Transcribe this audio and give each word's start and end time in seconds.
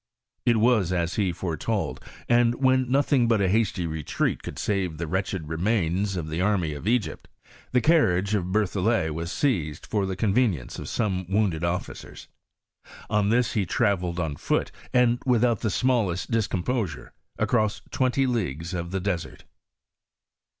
It 0.47 0.57
was 0.57 0.91
as 0.91 1.13
he 1.13 1.31
foretold: 1.31 2.03
and 2.27 2.55
when 2.55 2.89
nothing 2.89 3.27
but 3.27 3.39
a 3.39 3.47
hasty 3.47 3.85
retreat 3.85 4.41
could 4.41 4.57
save 4.57 4.97
the 4.97 5.05
wretched 5.05 5.47
remains 5.47 6.15
of 6.15 6.27
the 6.27 6.41
army 6.41 6.73
of 6.73 6.87
Egypt, 6.87 7.27
the 7.71 7.81
carriage 7.81 8.33
of 8.33 8.51
Berthollet 8.51 9.11
was 9.13 9.31
seized 9.31 9.85
for 9.85 10.07
the 10.07 10.15
convenience 10.15 10.79
of 10.79 10.89
some 10.89 11.27
wounded 11.29 11.63
officers. 11.63 12.27
On 13.11 13.29
this, 13.29 13.53
he 13.53 13.63
travelled 13.67 14.19
on 14.19 14.37
foot, 14.37 14.71
and 14.91 15.19
without 15.23 15.59
the 15.59 15.69
smallest 15.69 16.31
discomposure, 16.31 17.13
across 17.37 17.83
twenty 17.91 18.25
leagues 18.25 18.73
of 18.73 18.89
the 18.89 18.99
desert. 18.99 19.43